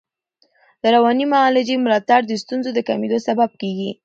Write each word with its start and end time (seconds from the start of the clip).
د 0.81 0.83
رواني 0.95 1.25
معالجې 1.33 1.75
ملاتړ 1.83 2.21
د 2.27 2.31
ستونزو 2.43 2.69
د 2.73 2.79
کمېدو 2.89 3.17
سبب 3.27 3.49
کېږي. 3.61 3.91